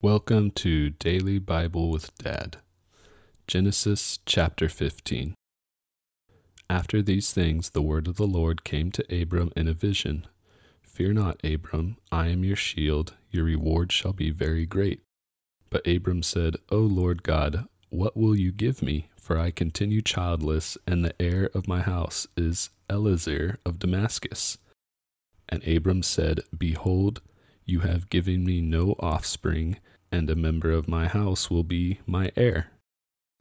[0.00, 2.58] Welcome to Daily Bible with Dad.
[3.48, 5.34] Genesis chapter 15.
[6.70, 10.28] After these things, the word of the Lord came to Abram in a vision
[10.82, 15.02] Fear not, Abram, I am your shield, your reward shall be very great.
[15.68, 19.08] But Abram said, O Lord God, what will you give me?
[19.16, 24.58] For I continue childless, and the heir of my house is Eliezer of Damascus.
[25.48, 27.20] And Abram said, Behold,
[27.68, 29.76] you have given me no offspring,
[30.10, 32.72] and a member of my house will be my heir.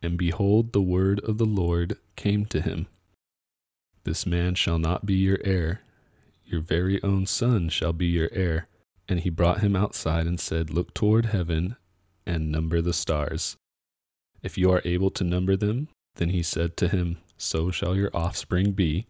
[0.00, 2.86] And behold, the word of the Lord came to him
[4.04, 5.82] This man shall not be your heir,
[6.44, 8.68] your very own son shall be your heir.
[9.08, 11.76] And he brought him outside and said, Look toward heaven
[12.24, 13.56] and number the stars.
[14.40, 18.10] If you are able to number them, then he said to him, So shall your
[18.14, 19.06] offspring be.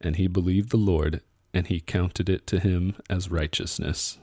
[0.00, 1.20] And he believed the Lord,
[1.52, 4.18] and he counted it to him as righteousness.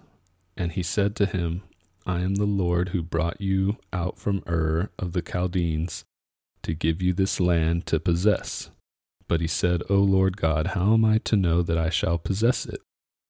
[0.56, 1.64] And he said to him,
[2.06, 6.04] I am the Lord who brought you out from Ur of the Chaldeans
[6.64, 8.70] to give you this land to possess.
[9.28, 12.66] But he said, O Lord God, how am I to know that I shall possess
[12.66, 12.82] it?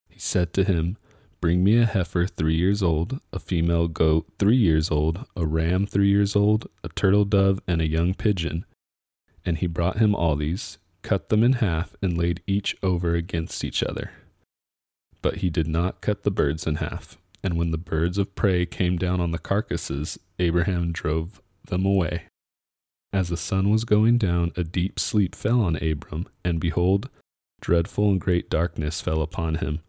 [0.10, 0.98] He said to him,
[1.40, 5.86] Bring me a heifer three years old, a female goat three years old, a ram
[5.86, 8.66] three years old, a turtle dove, and a young pigeon.
[9.46, 13.64] And he brought him all these, cut them in half, and laid each over against
[13.64, 14.12] each other.
[15.24, 17.18] But he did not cut the birds in half.
[17.44, 22.26] And when the birds of prey came down on the carcasses, Abraham drove them away.
[23.12, 27.10] As the sun was going down, a deep sleep fell on Abram, and behold,
[27.62, 29.80] dreadful and great darkness fell upon him.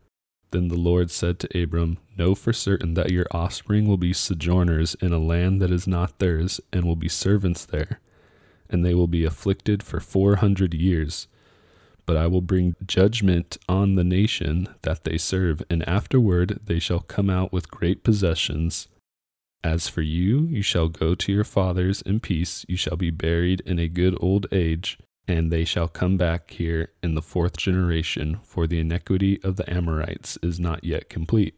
[0.50, 4.94] Then the Lord said to Abram, Know for certain that your offspring will be sojourners
[4.96, 7.98] in a land that is not theirs, and will be servants there,
[8.70, 11.27] and they will be afflicted for four hundred years
[12.06, 17.00] but I will bring judgment on the nation that they serve, and afterward they shall
[17.00, 18.88] come out with great possessions.
[19.62, 23.61] As for you, you shall go to your fathers in peace, you shall be buried
[23.64, 28.40] in a good old age, and they shall come back here in the fourth generation,
[28.42, 31.55] for the iniquity of the Amorites is not yet complete.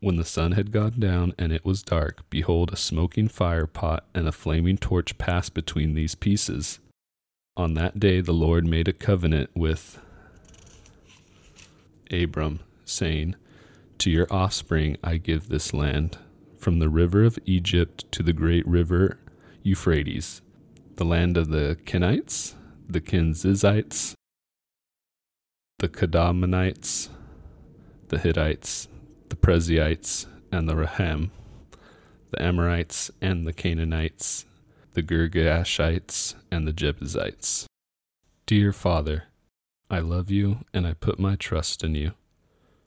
[0.00, 4.06] When the sun had gone down and it was dark, behold, a smoking fire pot
[4.14, 6.80] and a flaming torch passed between these pieces.
[7.56, 10.00] On that day the Lord made a covenant with
[12.10, 13.36] Abram, saying,
[13.98, 16.18] To your offspring I give this land,
[16.58, 19.18] from the river of Egypt to the great river
[19.62, 20.42] Euphrates,
[20.96, 22.54] the land of the Kenites,
[22.88, 24.14] the Kenizzites,
[25.78, 27.08] the Kadmonites,
[28.08, 28.88] the Hittites,
[29.28, 31.30] the Perizzites, and the Rephaim,
[32.30, 34.44] the Amorites, and the Canaanites,
[34.94, 37.66] the Girgashites, and the Jebusites.
[38.46, 39.24] Dear Father,
[39.88, 42.12] I love you and I put my trust in you.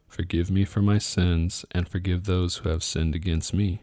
[0.08, 3.82] Forgive me for my sins and forgive those who have sinned against me.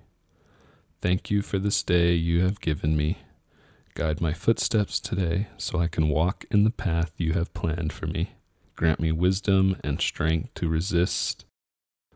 [1.00, 3.18] Thank you for this day you have given me.
[3.94, 8.06] Guide my footsteps today so I can walk in the path you have planned for
[8.06, 8.32] me.
[8.76, 11.46] Grant me wisdom and strength to resist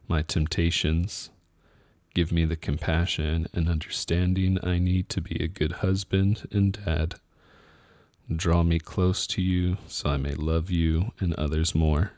[0.06, 1.30] my temptations
[2.14, 7.16] Give me the compassion and understanding I need to be a good husband and dad.
[8.34, 12.12] Draw me close to you so I may love you and others more.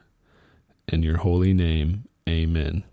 [0.87, 2.85] In your holy name, amen.